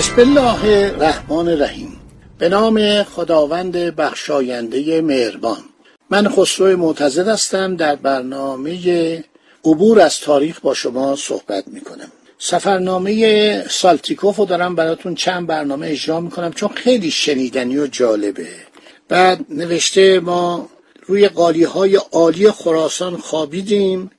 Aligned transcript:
بسم 0.00 0.20
الله 0.20 0.64
الرحمن 0.64 1.48
الرحیم. 1.48 2.00
به 2.38 2.48
نام 2.48 3.02
خداوند 3.02 3.72
بخشاینده 3.76 5.00
مهربان. 5.00 5.58
من 6.10 6.28
خسرو 6.28 6.76
معتزد 6.76 7.28
هستم 7.28 7.76
در 7.76 7.96
برنامه 7.96 9.24
عبور 9.64 10.00
از 10.00 10.20
تاریخ 10.20 10.60
با 10.60 10.74
شما 10.74 11.16
صحبت 11.16 11.68
می‌کنم. 11.68 12.12
سفرنامه 12.38 13.68
سالتیکوف 13.68 14.36
رو 14.36 14.44
دارم 14.44 14.74
براتون 14.74 15.14
چند 15.14 15.46
برنامه 15.46 15.88
اجرا 15.88 16.20
می‌کنم 16.20 16.52
چون 16.52 16.68
خیلی 16.68 17.10
شنیدنی 17.10 17.78
و 17.78 17.86
جالبه. 17.86 18.48
بعد 19.08 19.44
نوشته 19.48 20.20
ما 20.20 20.68
روی 21.06 21.28
قالی 21.28 21.64
های 21.64 21.96
عالی 21.96 22.50
خراسان 22.50 23.16
خوابیدیم. 23.16 24.10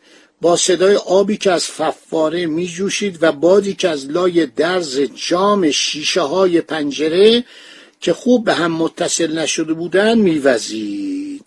با 0.41 0.55
صدای 0.55 0.95
آبی 0.95 1.37
که 1.37 1.51
از 1.51 1.65
ففاره 1.65 2.45
می 2.45 2.67
جوشید 2.67 3.17
و 3.21 3.31
بادی 3.31 3.73
که 3.73 3.89
از 3.89 4.09
لای 4.09 4.45
درز 4.45 4.99
جام 4.99 5.71
شیشه 5.71 6.21
های 6.21 6.61
پنجره 6.61 7.43
که 8.01 8.13
خوب 8.13 8.45
به 8.45 8.53
هم 8.53 8.71
متصل 8.71 9.37
نشده 9.37 9.73
بودن 9.73 10.17
میوزید. 10.17 11.45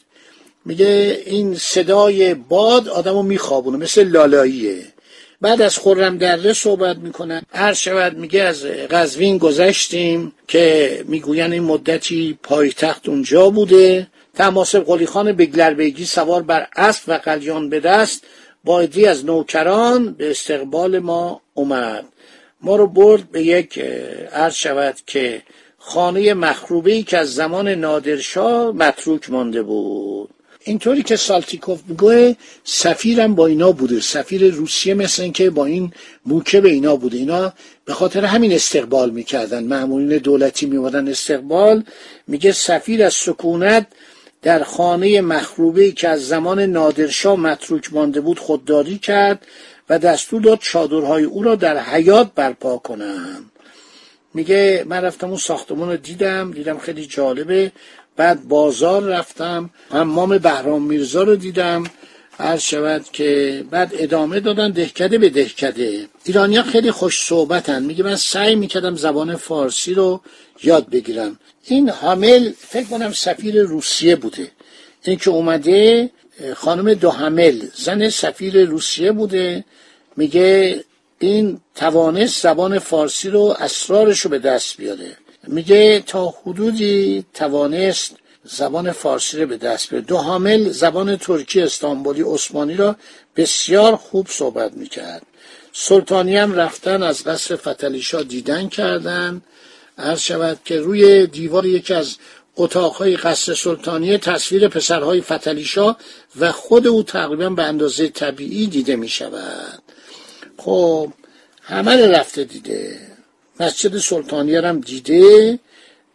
میگه 0.65 1.23
این 1.27 1.55
صدای 1.55 2.35
باد 2.35 2.89
آدمو 2.89 3.23
میخوابونه 3.23 3.77
مثل 3.77 4.09
لالاییه. 4.09 4.79
بعد 5.41 5.63
از 5.63 5.79
خورم 5.79 6.19
دره 6.19 6.53
صحبت 6.53 6.97
می‌کنن. 6.97 7.43
هر 7.53 7.73
شود 7.73 8.19
میگه 8.19 8.43
از 8.43 8.65
قزوین 8.65 9.39
گذشتیم 9.39 10.33
که 10.49 11.05
می‌گوین 11.09 11.53
این 11.53 11.63
مدتی 11.63 12.39
پایتخت 12.43 13.09
اونجا 13.09 13.51
بوده. 13.51 14.07
تماسب 14.35 14.85
قلی 14.85 15.07
خان 15.07 15.33
بگلربیگی 15.33 16.05
سوار 16.05 16.43
بر 16.43 16.67
اسب 16.77 17.03
و 17.07 17.13
قلیان 17.13 17.69
به 17.69 17.81
دست 17.81 18.25
با 18.65 18.89
از 19.09 19.25
نوکران 19.25 20.13
به 20.13 20.31
استقبال 20.31 20.99
ما 20.99 21.41
اومد. 21.55 22.05
ما 22.61 22.77
رو 22.77 22.87
برد 22.87 23.31
به 23.31 23.43
یک 23.43 23.79
عرض 24.33 24.55
شود 24.55 24.97
که 25.07 25.43
خانه 25.79 26.35
مخروبه 26.35 27.03
که 27.03 27.19
از 27.19 27.35
زمان 27.35 27.69
نادرشاه 27.69 28.73
متروک 28.73 29.31
مانده 29.31 29.63
بود. 29.63 30.31
اینطوری 30.65 31.03
که 31.03 31.17
سالتیکوف 31.17 31.81
میگه 31.89 32.37
سفیرم 32.65 33.35
با 33.35 33.47
اینا 33.47 33.73
بوده. 33.73 34.01
سفیر 34.01 34.51
روسیه 34.51 34.95
مثل 34.95 35.23
اینکه 35.23 35.51
با 35.51 35.65
این 35.65 35.93
موکه 36.27 36.61
به 36.61 36.69
اینا 36.69 36.97
بوده. 36.97 37.17
اینا 37.17 37.53
به 37.85 37.93
خاطر 37.93 38.25
همین 38.25 38.53
استقبال 38.53 39.11
می‌کردن. 39.11 39.65
معمولین 39.65 40.19
دولتی 40.19 40.67
میوادن 40.67 41.09
استقبال. 41.09 41.85
میگه 42.27 42.53
سفیر 42.53 43.05
از 43.05 43.15
سکونت 43.15 43.87
در 44.45 44.63
خانه 44.63 45.21
مخروبه 45.21 45.93
که 45.93 46.09
از 46.09 46.29
زمان 46.29 46.61
نادرشاه 46.61 47.37
متروک 47.37 47.93
مانده 47.93 48.21
بود 48.21 48.39
خودداری 48.39 48.99
کرد 48.99 49.47
و 49.89 49.99
دستور 49.99 50.43
داد 50.43 50.59
چادرهای 50.59 51.25
او 51.25 51.43
را 51.43 51.55
در 51.55 51.79
حیات 51.79 52.31
برپا 52.35 52.77
کنم. 52.77 53.51
میگه 54.35 54.85
من 54.89 55.05
رفتم 55.05 55.29
اون 55.29 55.37
ساختمون 55.37 55.89
رو 55.89 55.97
دیدم 55.97 56.51
دیدم 56.51 56.79
خیلی 56.79 57.07
جالبه. 57.07 57.73
بعد 58.17 58.49
بازار 58.49 59.03
رفتم 59.03 59.71
حمام 59.91 60.39
بهرام 60.39 60.83
میرزا 60.83 61.23
رو 61.23 61.37
دیدم. 61.37 61.85
عرض 62.39 62.61
شود 62.61 63.05
که 63.13 63.65
بعد 63.71 63.93
ادامه 63.99 64.41
دادن 64.41 64.71
دهکده 64.71 65.19
به 65.19 65.31
دهکده. 65.31 66.07
ایرانیا 66.25 66.63
خیلی 66.63 66.91
خوش 66.91 67.23
صحبتن. 67.23 67.83
میگه 67.83 68.05
من 68.05 68.17
سعی 68.17 68.55
می‌کردم 68.55 68.97
زبان 68.97 69.37
فارسی 69.37 69.95
رو 69.95 70.21
یاد 70.63 70.91
بگیرم. 70.91 71.39
این 71.65 71.89
حامل 71.89 72.53
فکر 72.59 72.87
کنم 72.87 73.13
سفیر 73.13 73.63
روسیه 73.63 74.17
بوده. 74.17 74.51
این 75.05 75.19
که 75.19 75.31
اومده 75.31 76.11
خانم 76.55 76.95
دو 76.95 77.11
حمل 77.11 77.61
زن 77.75 78.09
سفیر 78.09 78.65
روسیه 78.65 79.13
بوده. 79.13 79.65
میگه 80.17 80.81
این 81.19 81.61
توانست 81.75 82.43
زبان 82.43 82.79
فارسی 82.79 83.31
رو 83.31 83.57
اسرارش 83.61 84.21
رو 84.21 84.31
به 84.31 84.39
دست 84.39 84.77
بیاره. 84.77 85.17
میگه 85.47 86.03
تا 86.07 86.35
حدودی 86.43 87.25
توانست 87.35 88.17
زبان 88.45 88.93
فارسی 88.93 89.41
رو 89.41 89.47
به 89.47 89.57
دست 89.57 89.91
بیاره. 89.91 90.05
دو 90.05 90.17
حامل 90.17 90.71
زبان 90.71 91.17
ترکی 91.17 91.61
استانبولی 91.61 92.23
عثمانی 92.23 92.75
را 92.75 92.97
بسیار 93.37 93.97
خوب 93.97 94.27
صحبت 94.31 94.73
می‌کرد. 94.73 95.23
سلطانی 95.73 96.37
هم 96.37 96.53
رفتن 96.53 97.03
از 97.03 97.25
قصر 97.25 97.57
فتلیشا 97.57 98.23
دیدن 98.23 98.69
کردن. 98.69 99.43
عرض 99.99 100.21
شود 100.21 100.59
که 100.65 100.81
روی 100.81 101.27
دیوار 101.27 101.67
یکی 101.67 101.95
از 101.95 102.17
اتاقهای 102.57 103.17
قصر 103.17 103.55
سلطانی 103.55 104.19
تصویر 104.19 104.69
پسرهای 104.69 105.21
فتلیشا 105.21 105.97
و 106.41 106.53
خود 106.53 106.87
او 106.87 107.03
تقریبا 107.03 107.49
به 107.51 107.63
اندازه 107.63 108.09
طبیعی 108.09 108.67
دیده 108.67 108.97
می 108.97 109.09
شود 109.09 109.83
خب 110.57 111.13
همه 111.63 112.07
رفته 112.07 112.45
دیده. 112.45 113.01
مسجد 113.61 113.99
سلطانی 113.99 114.57
هم 114.57 114.81
دیده. 114.81 115.59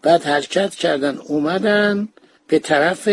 بعد 0.01 0.23
حرکت 0.23 0.75
کردن 0.75 1.17
اومدن. 1.17 2.09
به 2.49 2.59
طرف 2.59 3.09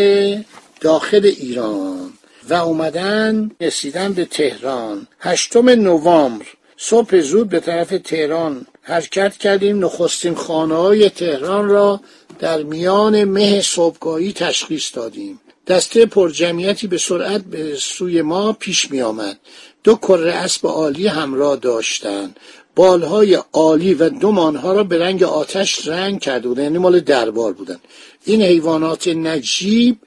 داخل 0.81 1.25
ایران 1.25 2.13
و 2.49 2.53
اومدن 2.53 3.51
رسیدن 3.61 4.13
به 4.13 4.25
تهران. 4.25 5.07
هشتم 5.19 5.69
نوامبر. 5.69 6.45
صبح 6.77 7.21
زود 7.21 7.49
به 7.49 7.59
طرف 7.59 7.89
تهران 8.03 8.65
حرکت 8.81 9.37
کردیم. 9.37 9.85
نخستین 9.85 10.35
خانه 10.35 10.75
های 10.75 11.09
تهران 11.09 11.69
را 11.69 12.01
در 12.39 12.63
میان 12.63 13.23
مه 13.23 13.61
صبحگاهی 13.61 14.33
تشخیص 14.33 14.95
دادیم. 14.95 15.39
دسته 15.67 16.05
پرجمعیتی 16.05 16.87
به 16.87 16.97
سرعت 16.97 17.41
به 17.41 17.75
سوی 17.75 18.21
ما 18.21 18.53
پیش 18.53 18.91
می 18.91 19.01
آمد 19.01 19.39
دو 19.83 19.95
کره 19.95 20.33
اسب 20.33 20.67
عالی 20.67 21.07
همراه 21.07 21.55
داشتند. 21.55 22.39
بالهای 22.77 23.39
عالی 23.53 23.93
و 23.93 24.09
دو 24.09 24.31
مانها 24.31 24.73
را 24.73 24.83
به 24.83 24.99
رنگ 24.99 25.23
آتش 25.23 25.87
رنگ 25.87 26.19
کرده 26.19 26.47
بودند 26.47 26.63
یعنی 26.63 26.77
مال 26.77 26.99
دربار 26.99 27.53
بودند 27.53 27.79
این 28.25 28.41
حیوانات 28.41 29.07
نجیب 29.07 29.97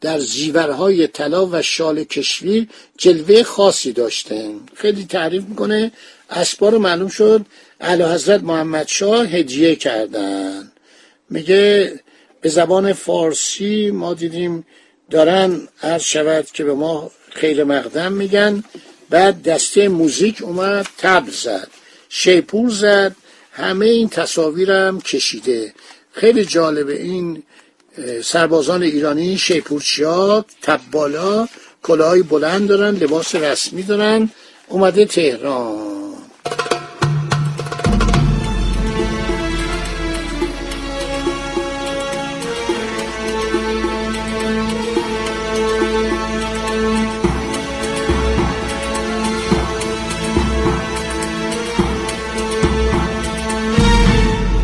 در 0.00 0.18
زیورهای 0.18 1.06
طلا 1.06 1.46
و 1.46 1.62
شال 1.62 2.04
کشویر 2.04 2.68
جلوه 2.98 3.42
خاصی 3.42 3.92
داشتند 3.92 4.70
خیلی 4.74 5.04
تعریف 5.04 5.44
می‌کنه. 5.44 5.92
اسبا 6.30 6.70
معلوم 6.70 7.08
شد 7.08 7.46
اعلی 7.80 8.02
حضرت 8.02 8.42
محمد 8.42 8.88
شاه 8.88 9.26
هدیه 9.26 9.76
کردن. 9.76 10.72
میگه 11.30 11.92
به 12.40 12.48
زبان 12.48 12.92
فارسی 12.92 13.90
ما 13.90 14.14
دیدیم 14.14 14.66
دارن 15.10 15.68
عرض 15.82 16.02
شود 16.02 16.46
که 16.46 16.64
به 16.64 16.74
ما 16.74 17.10
خیر 17.30 17.64
مقدم 17.64 18.12
میگن. 18.12 18.64
بعد 19.10 19.42
دسته 19.42 19.88
موزیک 19.88 20.42
اومد 20.42 20.86
تبل 20.98 21.30
زد. 21.30 21.81
شیپور 22.14 22.70
زد. 22.70 23.16
همه 23.52 23.86
این 23.86 24.08
تصاویرم 24.08 25.00
کشیده. 25.00 25.74
خیلی 26.12 26.44
جالبه 26.44 27.02
این 27.02 27.42
سربازان 28.24 28.82
ایرانی 28.82 29.38
شیپورچیا 29.38 30.44
تبالا 30.62 31.48
کلاهای 31.82 32.22
بلند 32.22 32.68
دارن 32.68 32.94
لباس 32.94 33.34
رسمی 33.34 33.82
دارن. 33.82 34.30
اومده 34.68 35.04
تهران. 35.04 36.01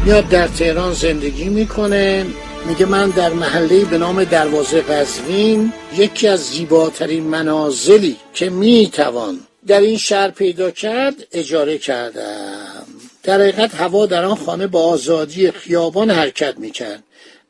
میاد 0.08 0.28
در 0.28 0.48
تهران 0.48 0.92
زندگی 0.94 1.44
می‌کنه. 1.44 2.26
میگه 2.66 2.86
من 2.86 3.10
در 3.10 3.32
محله 3.32 3.84
به 3.84 3.98
نام 3.98 4.24
دروازه 4.24 4.80
قزوین 4.80 5.72
یکی 5.96 6.28
از 6.28 6.40
زیباترین 6.40 7.22
منازلی 7.22 8.16
که 8.34 8.50
می‌توان 8.50 9.40
در 9.66 9.80
این 9.80 9.98
شهر 9.98 10.30
پیدا 10.30 10.70
کرد 10.70 11.14
اجاره 11.32 11.78
کردم. 11.78 12.84
در 13.22 13.40
حقیقت 13.40 13.74
هوا 13.74 14.06
در 14.06 14.24
آن 14.24 14.34
خانه 14.36 14.66
با 14.66 14.82
آزادی 14.82 15.50
خیابان 15.50 16.10
حرکت 16.10 16.58
می‌کرد. 16.58 17.02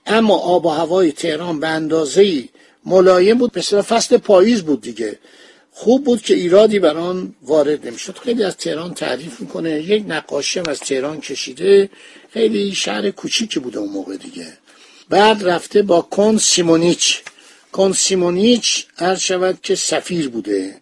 اما 0.06 0.36
آب 0.36 0.66
و 0.66 0.68
هوای 0.68 1.12
تهران 1.12 1.60
به 1.60 1.68
اندازه 1.68 2.44
ملایم 2.86 3.38
بود 3.38 3.58
مثل 3.58 3.82
فصل 3.82 4.16
پاییز 4.16 4.62
بود 4.62 4.80
دیگه. 4.80 5.18
خوب 5.80 6.04
بود 6.04 6.22
که 6.22 6.34
ایرادی 6.34 6.78
بر 6.78 6.96
آن 6.96 7.34
وارد 7.42 7.86
نمی‌شد. 7.86 8.18
خیلی 8.18 8.44
از 8.44 8.56
تهران 8.56 8.94
تعریف 8.94 9.40
می‌کنه. 9.40 9.70
یک 9.82 10.04
نقاشی 10.08 10.60
از 10.60 10.80
تهران 10.80 11.20
کشیده. 11.20 11.90
خیلی 12.30 12.74
شهر 12.74 13.10
کوچیکی 13.10 13.60
بوده 13.60 13.78
اون 13.78 13.90
موقع 13.90 14.16
دیگه. 14.16 14.46
بعد 15.08 15.44
رفته 15.44 15.82
با 15.82 16.00
کن 16.00 16.36
سیمونیچ. 16.36 17.22
کن 17.72 17.92
سیمونیچ 17.92 18.86
عرض 18.98 19.20
شود 19.20 19.58
که 19.62 19.74
سفیر 19.74 20.28
بوده. 20.28 20.74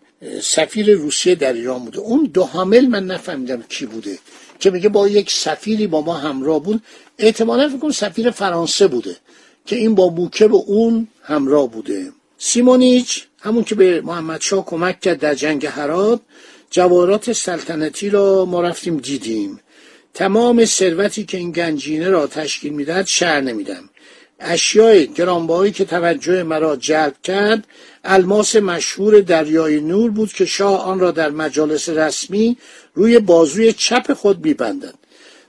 سفیر 0.42 0.94
روسیه 0.94 1.34
در 1.34 1.52
ایران 1.52 1.84
بوده. 1.84 1.98
اون 1.98 2.30
دو 2.34 2.44
حامل 2.44 2.86
من 2.86 3.06
نفهمیدم 3.06 3.62
کی 3.62 3.86
بوده. 3.86 4.18
که 4.60 4.70
میگه 4.70 4.88
با 4.88 5.08
یک 5.08 5.30
سفیری 5.30 5.86
با 5.86 6.00
ما 6.00 6.14
همراه 6.14 6.62
بود. 6.62 6.82
احتمالا 7.18 7.68
فکر 7.68 7.90
سفیر 7.90 8.30
فرانسه 8.30 8.86
بوده. 8.86 9.16
که 9.66 9.76
این 9.76 9.94
با 9.94 10.08
بوکه 10.08 10.48
به 10.48 10.56
اون 10.56 11.08
همراه 11.22 11.70
بوده. 11.70 12.12
سیمونیچ 12.38 13.24
همون 13.40 13.64
که 13.64 13.74
به 13.74 14.00
محمد 14.00 14.40
شاه 14.40 14.64
کمک 14.64 15.00
کرد 15.00 15.18
در 15.18 15.34
جنگ 15.34 15.66
هرات 15.66 16.20
جوارات 16.70 17.32
سلطنتی 17.32 18.10
را 18.10 18.44
ما 18.44 18.62
رفتیم 18.62 18.96
دیدیم. 18.96 19.60
تمام 20.14 20.64
ثروتی 20.64 21.24
که 21.24 21.38
این 21.38 21.50
گنجینه 21.50 22.08
را 22.08 22.26
تشکیل 22.26 22.72
می‌داد 22.72 23.06
شهر 23.06 23.40
نمیدم. 23.40 23.90
اشیای 24.40 25.06
گرانبهایی 25.06 25.72
که 25.72 25.84
توجه 25.84 26.42
مرا 26.42 26.76
جلب 26.76 27.14
کرد 27.22 27.66
الماس 28.04 28.56
مشهور 28.56 29.20
دریای 29.20 29.80
نور 29.80 30.10
بود 30.10 30.32
که 30.32 30.44
شاه 30.44 30.84
آن 30.84 31.00
را 31.00 31.10
در 31.10 31.30
مجالس 31.30 31.88
رسمی 31.88 32.56
روی 32.94 33.18
بازوی 33.18 33.72
چپ 33.72 34.12
خود 34.12 34.44
میبندد. 34.44 34.94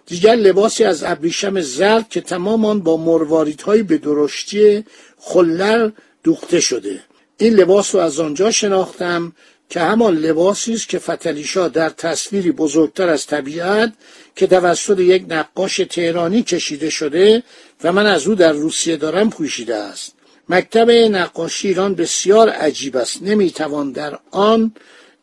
دیگر 0.06 0.36
لباسی 0.36 0.84
از 0.84 1.04
ابریشم 1.04 1.62
زرد 1.62 2.10
که 2.10 2.22
تمام 2.22 2.66
آن 2.66 2.80
با 2.80 2.98
مرواریدهایی 2.98 3.84
به 3.84 3.98
درشتی 3.98 4.84
خلر 5.18 5.92
دوخته 6.28 6.60
شده. 6.60 7.00
این 7.38 7.54
لباس 7.54 7.96
رو 7.96 8.02
از 8.02 8.20
آنجا 8.20 8.52
شناختم 8.52 9.34
که 9.70 9.80
همان 9.80 10.16
لباسی 10.18 10.74
است 10.74 10.90
که 10.90 11.00
فتلیشا 11.00 11.68
در 11.68 11.90
تصویری 11.90 12.52
بزرگتر 12.52 13.10
از 13.10 13.26
طبیعت 13.28 13.94
که 14.36 14.48
توسط 14.48 15.00
یک 15.00 15.26
نقاش 15.30 15.82
تهرانی 15.90 16.44
کشیده 16.44 16.90
شده 16.90 17.44
و 17.84 17.92
من 17.92 18.06
از 18.06 18.28
او 18.28 18.36
در 18.36 18.52
روسیه 18.52 18.98
دارم 18.98 19.30
پوشیده 19.30 19.76
است. 19.76 20.14
مکتب 20.50 20.90
نقاشی 20.92 21.68
ایران 21.68 21.96
بسیار 21.96 22.50
عجیب 22.50 22.98
است. 22.98 23.22
نمی‌توان 23.22 23.92
در 23.92 24.20
آن 24.32 24.72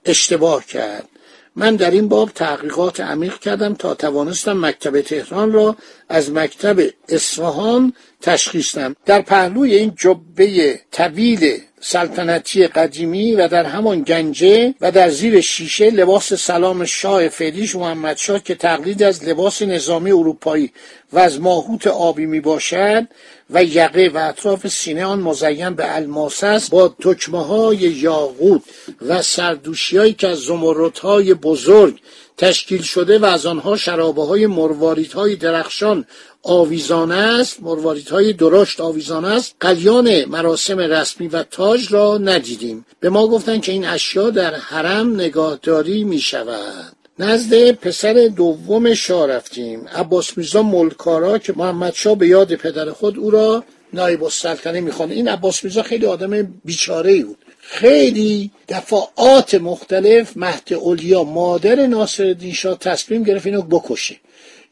اشتباه 0.05 0.67
کرد. 0.67 1.09
من 1.57 1.77
در 1.77 1.91
این 1.91 2.09
باب 2.09 2.31
تحقیقات 2.31 3.01
عمیق 3.01 3.39
کردم 3.39 3.75
تا 3.75 3.95
توانستم 3.95 4.67
مکتب 4.67 5.01
تهران 5.01 5.53
را 5.53 5.77
از 6.09 6.31
مکتب 6.31 6.91
اصفهان 7.09 7.93
تشخیص 8.21 8.75
دهم. 8.75 8.97
در 9.07 9.23
پهلوی 9.23 9.75
این 9.75 9.95
جبه 9.97 10.81
طویل 10.93 11.59
سلطنتی 11.87 12.67
قدیمی 12.67 13.35
و 13.35 13.49
در 13.49 13.65
همان 13.65 14.03
گنجه 14.03 14.75
و 14.81 14.93
در 14.93 15.11
زیر 15.11 15.41
شیشه 15.41 15.91
لباس 15.91 16.33
سلام 16.33 16.85
شاه 16.85 17.29
فعلیش 17.29 17.77
محمد 17.77 18.17
شاه 18.17 18.43
که 18.43 18.55
تقلید 18.55 19.03
از 19.03 19.25
لباس 19.25 19.63
نظامی 19.63 20.13
اروپایی 20.13 20.73
و 21.13 21.19
از 21.19 21.41
ماهوت 21.41 21.87
آبی 21.87 22.27
می 22.27 22.41
باشد 22.41 23.07
و 23.51 23.65
یقه 23.65 24.11
و 24.15 24.19
اطراف 24.19 24.69
سینه 24.69 25.05
آن 25.05 25.21
مزین 25.21 25.71
به 25.71 25.97
الماس 25.97 26.45
است 26.45 26.71
با 26.71 26.95
دکمه 27.01 27.45
های 27.47 27.77
یاقوت 27.77 28.63
و 29.07 29.23
سردوشی 29.23 29.97
هایی 29.97 30.13
که 30.13 30.29
از 30.29 30.39
زمرت 30.39 30.99
های 30.99 31.35
بزرگ 31.35 32.01
تشکیل 32.37 32.83
شده 32.83 33.19
و 33.19 33.25
از 33.25 33.47
آنها 33.47 33.77
شرابه 33.77 34.25
های 34.25 34.47
مروارید 34.47 35.13
های 35.13 35.37
درخشان 35.37 36.07
آویزانه 36.45 37.15
است 37.15 37.63
مروارید 37.63 38.09
های 38.09 38.33
درشت 38.33 38.81
آویزانه 38.81 39.29
است. 39.29 39.55
قلیان 39.61 40.25
مراسم 40.25 40.79
رسمی 40.79 41.29
و 41.29 41.43
تاج 41.43 41.93
را 41.93 42.19
ندیدیم. 42.19 42.87
به 43.01 43.11
ما 43.11 43.27
گفتند 43.27 43.63
که 43.63 43.73
این 43.73 43.87
اشیا 43.87 44.31
در 44.31 44.55
حرم 44.55 45.15
نگاهداری 45.15 46.05
می 46.05 46.21
شود. 46.21 46.97
نزد 47.19 47.71
پسر 47.71 48.31
دوم 48.37 48.95
شاه 48.95 49.27
رفتیم. 49.27 49.89
عباس 49.89 50.39
میرزا 50.39 50.63
ملکارا 50.63 51.39
که 51.39 51.53
محمد 51.57 51.95
شاه 51.95 52.19
به 52.19 52.29
یاد 52.29 52.55
پدر 52.55 52.91
خود 52.91 53.19
او 53.19 53.31
را 53.31 53.65
نایب 53.93 54.25
السلطنه 54.25 54.81
می‌خوانه 54.81 55.15
این 55.15 55.29
عباس 55.29 55.65
میرزا 55.65 55.83
خیلی 55.83 56.07
آدم 56.07 56.61
بیچاره 56.65 57.23
بود. 57.23 57.39
خیلی 57.61 58.51
دفعات 58.69 59.55
مختلف 59.55 60.37
مهد 60.37 60.73
اولیا 60.73 61.25
مادر 61.25 61.87
ناصر 61.87 62.37
شاه 62.55 62.79
تصمیم 62.79 63.23
گرفت 63.23 63.47
اینو 63.47 63.63
بکشه. 63.63 64.17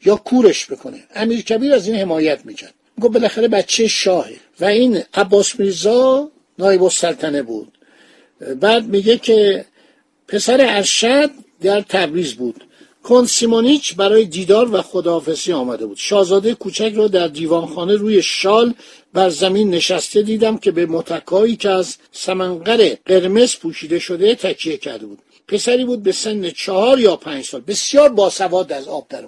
یا 0.05 0.15
کورش 0.15 0.71
بکنه. 0.71 1.03
امیر 1.15 1.41
کبیر 1.41 1.73
از 1.73 1.87
این 1.87 1.95
حمایت 1.95 2.45
می‌کرد. 2.45 2.73
گفت 3.01 3.13
بالاخره 3.13 3.47
بچه 3.47 3.87
شاهه. 3.87 4.35
و 4.59 4.65
این 4.65 5.03
عباس 5.13 5.59
میرزا 5.59 6.31
نایب 6.59 6.83
السلطنه 6.83 7.41
بود. 7.41 7.77
بعد 8.61 8.87
میگه 8.87 9.17
که 9.17 9.65
پسر 10.27 10.57
ارشد 10.61 11.29
در 11.61 11.81
تبریز 11.81 12.33
بود. 12.33 12.63
کنسیمونیچ 13.03 13.95
برای 13.95 14.25
دیدار 14.25 14.75
و 14.75 14.81
خداحافظی 14.81 15.53
آمده 15.53 15.85
بود. 15.85 15.97
شاهزاده 15.97 16.53
کوچک 16.53 16.93
را 16.95 17.07
در 17.07 17.27
دیوانخانه 17.27 17.95
روی 17.95 18.21
شال 18.21 18.73
بر 19.13 19.29
زمین 19.29 19.69
نشسته 19.69 20.21
دیدم 20.21 20.57
که 20.57 20.71
به 20.71 20.85
متکایی 20.85 21.55
که 21.55 21.69
از 21.69 21.97
سمنقر 22.11 22.95
قرمز 23.05 23.55
پوشیده 23.55 23.99
شده 23.99 24.35
تکیه 24.35 24.77
کرده 24.77 25.05
بود. 25.05 25.19
پسری 25.47 25.85
بود 25.85 26.03
به 26.03 26.11
سن 26.11 26.49
چهار 26.49 26.99
یا 26.99 27.15
پنج 27.15 27.45
سال. 27.45 27.61
بسیار 27.61 28.09
باسواد 28.09 28.73
از 28.73 28.87
آب 28.87 29.07
در 29.09 29.25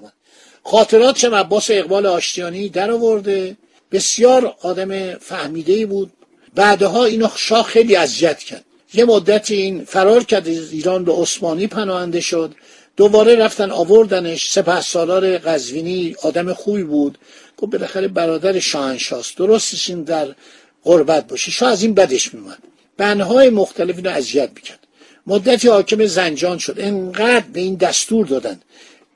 خاطرات 0.67 1.17
چه 1.17 1.29
عباس 1.29 1.67
اقبال 1.69 2.05
آشتیانی 2.05 2.69
در 2.69 2.91
آورده. 2.91 3.57
بسیار 3.91 4.55
آدم 4.61 5.13
فهمیده 5.13 5.85
بود. 5.85 6.11
بعدها 6.55 7.05
اینو 7.05 7.27
شاه 7.35 7.63
خیلی 7.65 7.95
اذیت 7.95 8.39
کرد. 8.39 8.65
یه 8.93 9.05
مدت 9.05 9.51
این 9.51 9.85
فرار 9.85 10.23
کرد 10.23 10.47
ایران 10.47 11.05
به 11.05 11.13
عثمانی 11.13 11.67
پناهنده 11.67 12.21
شد. 12.21 12.53
دوباره 12.97 13.35
رفتن 13.35 13.71
آوردنش. 13.71 14.51
سپه 14.51 14.81
سالار 14.81 15.37
قزوینی 15.37 16.15
آدم 16.23 16.53
خوبی 16.53 16.83
بود. 16.83 17.17
گفت 17.57 17.71
بالاخره 17.71 18.07
برادر 18.07 18.59
شاهنشاست 18.59 19.37
درستش 19.37 19.89
این 19.89 20.03
در 20.03 20.27
غربت 20.83 21.27
باشه. 21.27 21.51
شاه 21.51 21.71
از 21.71 21.83
این 21.83 21.93
بدش 21.93 22.33
میومد 22.33 22.57
بنهای 22.97 23.49
مختلف 23.49 23.95
اینو 23.95 24.09
اذیت 24.09 24.49
می‌کرد. 24.55 24.79
مدتی 25.27 25.67
حاکم 25.67 26.05
زنجان 26.05 26.57
شد. 26.57 26.75
انقدر 26.77 27.45
به 27.53 27.59
این 27.59 27.75
دستور 27.75 28.25
دادن. 28.25 28.59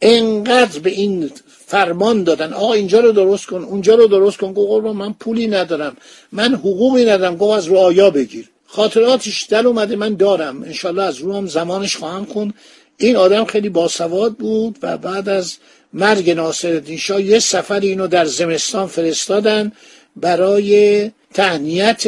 انقدر 0.01 0.79
به 0.79 0.89
این 0.89 1.31
فرمان 1.65 2.23
دادن. 2.23 2.53
آقا 2.53 2.73
اینجا 2.73 2.99
رو 2.99 3.11
درست 3.11 3.45
کن 3.45 3.63
اونجا 3.63 3.95
رو 3.95 4.07
درست 4.07 4.37
کن. 4.37 4.53
گفت 4.53 4.85
من 4.85 5.13
پولی 5.13 5.47
ندارم 5.47 5.97
من 6.31 6.53
حقوقی 6.55 7.05
ندارم. 7.05 7.37
گفت 7.37 7.57
از 7.57 7.69
رعایا 7.71 8.09
بگیر. 8.09 8.49
خاطراتش 8.67 9.43
در 9.43 9.67
اومده 9.67 9.95
من 9.95 10.15
دارم. 10.15 10.63
انشالله 10.63 11.03
از 11.03 11.17
رو 11.17 11.33
هم 11.33 11.47
زمانش 11.47 11.97
خواهم 11.97 12.25
کن 12.25 12.53
این 12.97 13.15
آدم 13.15 13.45
خیلی 13.45 13.69
باسواد 13.69 14.35
بود 14.35 14.77
و 14.81 14.97
بعد 14.97 15.29
از 15.29 15.57
مرگ 15.93 16.29
ناصر 16.29 16.95
شاه 16.99 17.21
یه 17.21 17.39
سفر 17.39 17.79
اینو 17.79 18.07
در 18.07 18.25
زمستان 18.25 18.87
فرستادن 18.87 19.71
برای 20.15 21.11
تهنیت 21.33 22.03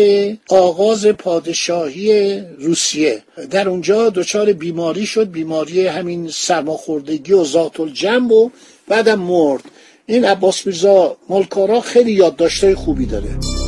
آغاز 0.50 1.08
پادشاهی 1.08 2.40
روسیه. 2.60 3.24
در 3.52 3.70
اونجا 3.70 4.10
دچار 4.10 4.54
بیماری 4.54 5.06
شد. 5.06 5.32
بیماری 5.32 5.88
همین 5.88 6.30
سرماخوردگی 6.30 7.34
و 7.34 7.44
ذات 7.44 7.80
الجنب 7.80 8.32
و 8.32 8.52
بعدم 8.88 9.20
مرد. 9.20 9.64
این 10.06 10.26
عباس 10.26 10.66
میرزا 10.66 11.18
ملکارا 11.30 11.82
خیلی 11.82 12.12
یادداشتای 12.12 12.76
خوبی 12.76 13.06
داره. 13.06 13.61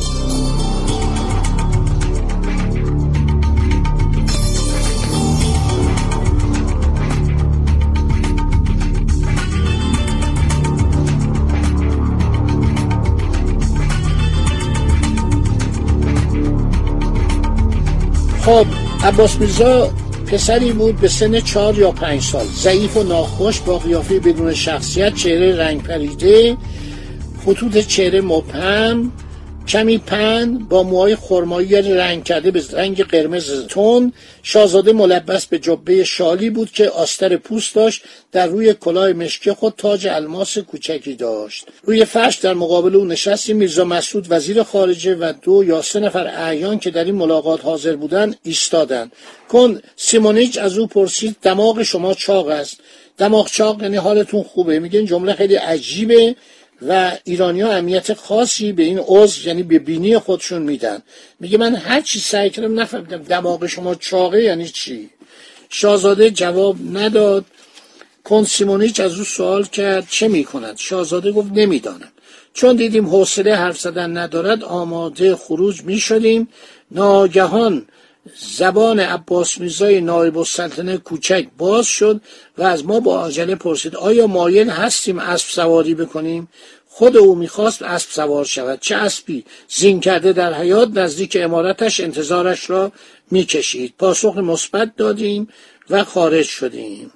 خب 18.44 18.66
عباس 19.04 19.40
میرزا 19.40 19.90
پسری 20.26 20.72
بود 20.72 20.96
به 20.96 21.08
سن 21.08 21.40
چهار 21.40 21.78
یا 21.78 21.90
پنج 21.90 22.22
سال. 22.22 22.44
ضعیف 22.44 22.96
و 22.96 23.02
ناخوش 23.02 23.60
با 23.60 23.78
قیافه 23.78 24.18
بدون 24.20 24.54
شخصیت 24.54 25.14
چهره 25.14 25.56
رنگ 25.56 25.82
پریده 25.82 26.56
خطوط 27.46 27.78
چهره 27.78 28.20
مبهم. 28.20 29.12
کمی 29.68 29.98
پن 29.98 30.58
با 30.58 30.82
موهای 30.82 31.16
خرمایی 31.16 31.74
رنگ 31.82 32.24
کرده 32.24 32.50
به 32.50 32.62
رنگ 32.72 33.04
قرمز 33.04 33.66
تون. 33.66 34.12
شاهزاده 34.42 34.92
ملبس 34.92 35.46
به 35.46 35.58
جبه 35.58 36.04
شالی 36.04 36.50
بود 36.50 36.70
که 36.70 36.88
آستر 36.88 37.36
پوست 37.36 37.74
داشت 37.74 38.02
در 38.32 38.46
روی 38.46 38.74
کلاه 38.74 39.12
مشکی 39.12 39.52
خود 39.52 39.74
تاج 39.76 40.06
الماس 40.06 40.58
کوچکی 40.58 41.14
داشت. 41.14 41.66
روی 41.82 42.04
فرش 42.04 42.36
در 42.36 42.54
مقابل 42.54 42.96
او 42.96 43.04
نشستی 43.04 43.52
میرزا 43.52 43.84
مسعود 43.84 44.26
وزیر 44.30 44.62
خارجه 44.62 45.14
و 45.14 45.32
دو 45.42 45.64
یا 45.64 45.82
سه 45.82 46.00
نفر 46.00 46.26
اعیان 46.26 46.78
که 46.78 46.90
در 46.90 47.04
این 47.04 47.14
ملاقات 47.14 47.64
حاضر 47.64 47.96
بودند 47.96 48.36
ایستادند. 48.42 49.12
کن 49.48 49.80
سیمونیچ 49.96 50.58
از 50.58 50.78
او 50.78 50.86
پرسید 50.86 51.36
دماغ 51.42 51.82
شما 51.82 52.14
چاق 52.14 52.48
است؟ 52.48 52.80
دماغ 53.18 53.50
چاق 53.50 53.82
یعنی 53.82 53.96
حالتون 53.96 54.42
خوبه؟ 54.42 54.78
میگه 54.78 54.98
این 54.98 55.08
جمله 55.08 55.34
خیلی 55.34 55.54
عجیبه. 55.54 56.36
و 56.88 57.18
ایرانی 57.24 57.60
ها 57.60 57.70
اهمیت 57.70 58.14
خاصی 58.14 58.72
به 58.72 58.82
این 58.82 58.98
عضو 58.98 59.48
یعنی 59.48 59.62
به 59.62 59.78
بینی 59.78 60.18
خودشون 60.18 60.62
میدن. 60.62 61.02
میگه 61.40 61.58
من 61.58 61.74
هر 61.74 62.00
چی 62.00 62.18
سعی 62.18 62.50
کردم 62.50 62.80
نفهمیدم 62.80 63.22
دماغ 63.22 63.66
شما 63.66 63.94
چاقه 63.94 64.42
یعنی 64.42 64.68
چی. 64.68 65.10
شاهزاده 65.68 66.30
جواب 66.30 66.76
نداد. 66.92 67.44
کنسیمونیچ 68.24 69.00
از 69.00 69.18
او 69.18 69.24
سوال 69.24 69.64
کرد 69.64 70.06
چه 70.10 70.28
می 70.28 70.44
کند 70.44 70.76
شاهزاده 70.78 71.32
گفت 71.32 71.48
نمی‌دانم 71.52 72.12
چون 72.54 72.76
دیدیم 72.76 73.06
حوصله 73.06 73.54
حرف 73.54 73.80
زدن 73.80 74.16
ندارد 74.16 74.64
آماده 74.64 75.36
خروج 75.36 75.82
می 75.82 75.98
شدیم 75.98 76.48
ناگهان 76.90 77.86
زبان 78.56 79.00
عباس 79.00 79.60
میزای 79.60 80.00
نایب 80.00 80.38
السلطنه 80.38 80.96
کوچک 80.96 81.46
باز 81.58 81.86
شد 81.86 82.20
و 82.58 82.62
از 82.62 82.84
ما 82.84 83.00
با 83.00 83.26
عجله 83.26 83.54
پرسید 83.54 83.96
آیا 83.96 84.26
مایل 84.26 84.70
هستیم 84.70 85.18
اسب 85.18 85.48
سواری 85.48 85.94
بکنیم؟ 85.94 86.48
خود 86.88 87.16
او 87.16 87.34
می‌خواست 87.34 87.82
اسب 87.82 88.10
سوار 88.10 88.44
شود. 88.44 88.80
چه 88.80 88.96
اسبی؟ 88.96 89.44
زین 89.68 90.00
کرده 90.00 90.32
در 90.32 90.54
حیات 90.54 90.88
نزدیک 90.94 91.38
امارتش 91.40 92.00
انتظارش 92.00 92.70
را 92.70 92.92
می‌کشید. 93.30 93.94
پاسخ 93.98 94.36
مثبت 94.36 94.96
دادیم 94.96 95.48
و 95.90 96.04
خارج 96.04 96.46
شدیم. 96.46 97.12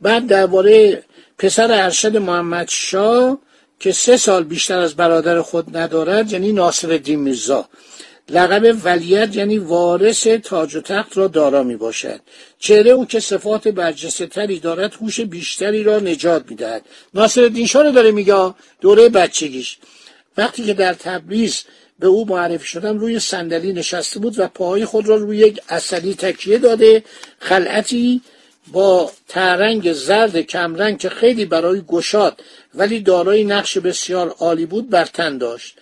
بعد 0.00 0.26
درباره 0.26 1.04
پسر 1.38 1.84
ارشد 1.84 2.16
محمد 2.16 2.68
شاه 2.68 3.38
که 3.80 3.92
سه 3.92 4.16
سال 4.16 4.44
بیشتر 4.44 4.78
از 4.78 4.94
برادر 4.94 5.42
خود 5.42 5.76
ندارد 5.76 6.32
یعنی 6.32 6.52
ناصر 6.52 6.90
الدین 6.90 7.20
میرزا. 7.20 7.68
لقب 8.28 8.76
ولیت 8.84 9.36
یعنی 9.36 9.58
وارث 9.58 10.26
تاج 10.26 10.76
و 10.76 10.80
تخت 10.80 11.16
را 11.16 11.28
دارا 11.28 11.62
می 11.62 11.76
باشد 11.76 12.20
چهره 12.58 12.90
او 12.90 13.06
که 13.06 13.20
صفات 13.20 13.68
برجسته 13.68 14.26
تری 14.26 14.60
دارد 14.60 14.94
هوش 14.94 15.20
بیشتری 15.20 15.82
را 15.82 15.98
نجات 15.98 16.44
می‌دهد. 16.50 16.82
ناصر 17.14 17.42
الدین 17.42 17.66
شاه 17.66 17.90
داره 17.90 18.10
میگه 18.10 18.54
دوره 18.80 19.08
بچگیش. 19.08 19.78
وقتی 20.36 20.64
که 20.64 20.74
در 20.74 20.94
تبریز 20.94 21.64
به 21.98 22.06
او 22.06 22.26
معرفی 22.26 22.66
شدم 22.66 22.98
روی 22.98 23.20
صندلی 23.20 23.72
نشسته 23.72 24.20
بود 24.20 24.38
و 24.38 24.48
پاهای 24.48 24.84
خود 24.84 25.08
را 25.08 25.16
روی 25.16 25.38
یک 25.38 25.60
اصلی 25.68 26.14
تکیه 26.14 26.58
داده. 26.58 27.04
خلعتی 27.38 28.20
با 28.72 29.12
ترنگ 29.28 29.92
زرد 29.92 30.40
کمرنگ 30.40 30.98
که 30.98 31.08
خیلی 31.08 31.44
برای 31.44 31.80
گشاد 31.80 32.40
ولی 32.74 33.00
دارای 33.00 33.44
نقش 33.44 33.78
بسیار 33.78 34.28
عالی 34.28 34.66
بود 34.66 34.90
بر 34.90 35.04
تن 35.04 35.38
داشت. 35.38 35.76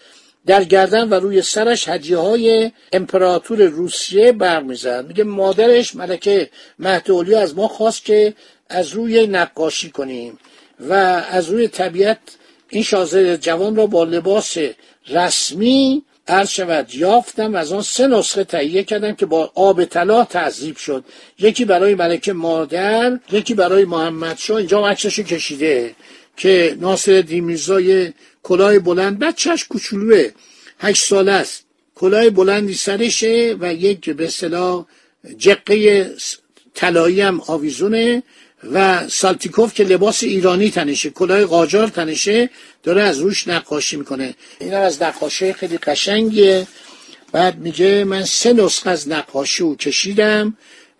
در 0.46 0.64
گردن 0.64 1.08
و 1.08 1.14
روی 1.14 1.42
سرش 1.42 1.88
هدیه 1.88 2.18
های 2.18 2.70
امپراتور 2.92 3.62
روسیه 3.62 4.32
برمیزد. 4.32 5.06
میگه 5.06 5.24
مادرش 5.24 5.96
ملکه 5.96 6.50
مهد 6.78 7.10
از 7.34 7.56
ما 7.56 7.68
خواست 7.68 8.04
که 8.04 8.34
از 8.68 8.88
روی 8.88 9.26
نقاشی 9.26 9.90
کنیم 9.90 10.38
و 10.80 10.92
از 11.30 11.50
روی 11.50 11.68
طبیعت 11.68 12.18
این 12.68 12.82
شازده 12.82 13.36
جوان 13.36 13.76
را 13.76 13.86
با 13.86 14.04
لباس 14.04 14.56
رسمی 15.08 16.02
عرض 16.28 16.48
شود. 16.48 16.94
یافتم 16.94 17.54
از 17.54 17.72
آن 17.72 17.82
سه 17.82 18.06
نسخه 18.06 18.44
تهیه 18.44 18.82
کردم 18.82 19.14
که 19.14 19.26
با 19.26 19.52
آب 19.54 19.84
طلا 19.84 20.24
تعذیب 20.24 20.76
شد. 20.76 21.04
یکی 21.38 21.64
برای 21.64 21.94
ملکه 21.94 22.32
مادر 22.32 23.18
یکی 23.32 23.54
برای 23.54 23.84
محمد 23.84 24.38
شاه 24.38 24.56
اینجا 24.56 24.86
عکسشو 24.88 25.22
کشیده 25.22 25.94
که 26.36 26.76
ناصر 26.80 27.20
دیمیرزای 27.20 28.12
کلاه 28.42 28.78
بلند 28.78 29.18
بچهش 29.18 29.64
کوچولوه 29.64 30.30
هشت 30.78 31.04
ساله 31.04 31.32
است. 31.32 31.64
کلاه 31.94 32.30
بلندی 32.30 32.74
سرشه 32.74 33.56
و 33.60 33.74
یک 33.74 34.10
به 34.10 34.24
اصطلاح 34.24 34.86
جقه 35.38 36.10
طلایی 36.74 37.20
هم 37.20 37.40
آویزونه 37.46 38.22
و 38.72 39.08
سالتیکوف 39.08 39.74
که 39.74 39.84
لباس 39.84 40.22
ایرانی 40.22 40.70
تنشه 40.70 41.10
کلاه 41.10 41.44
قاجار 41.44 41.88
تنشه 41.88 42.50
داره 42.82 43.02
از 43.02 43.18
روش 43.18 43.48
نقاشی 43.48 43.96
می‌کنه. 43.96 44.34
این 44.60 44.74
از 44.74 45.02
نقاشی 45.02 45.52
خیلی 45.52 45.78
قشنگیه. 45.78 46.66
بعد 47.32 47.58
میگه 47.58 48.04
من 48.04 48.24
سه 48.24 48.52
نسخه 48.52 48.90
از 48.90 49.08
نقاشی 49.08 49.62
رو 49.62 49.76
کشیدم 49.76 50.56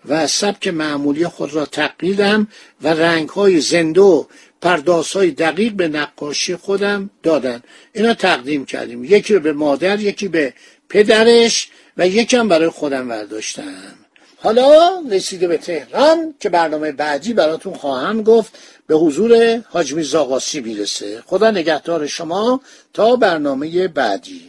و 0.08 0.26
سبک 0.26 0.68
معمولی 0.68 1.26
خود 1.26 1.54
را 1.54 1.66
تقلیدم 1.66 2.48
و 2.82 2.88
رنگ 2.88 3.28
های 3.28 3.60
زنده 3.60 4.26
پرداس 4.62 5.16
های 5.16 5.30
دقیق 5.30 5.72
به 5.72 5.88
نقاشی 5.88 6.56
خودم 6.56 7.10
دادن. 7.22 7.62
اینا 7.92 8.14
تقدیم 8.14 8.64
کردیم. 8.64 9.04
یکی 9.04 9.38
به 9.38 9.52
مادر 9.52 10.00
یکی 10.00 10.28
به 10.28 10.54
پدرش 10.88 11.68
و 11.96 12.08
یکم 12.08 12.48
برای 12.48 12.68
خودم 12.68 13.08
برداشتم. 13.08 13.94
حالا 14.36 14.90
رسیده 15.10 15.48
به 15.48 15.56
تهران 15.56 16.34
که 16.40 16.48
برنامه 16.48 16.92
بعدی 16.92 17.32
براتون 17.32 17.74
خواهم 17.74 18.22
گفت 18.22 18.58
به 18.86 18.94
حضور 18.94 19.62
حاج 19.68 20.02
زاغاسی 20.02 20.60
بیرسه 20.60 21.22
خدا 21.26 21.50
نگهدار 21.50 22.06
شما 22.06 22.60
تا 22.92 23.16
برنامه 23.16 23.88
بعدی. 23.88 24.48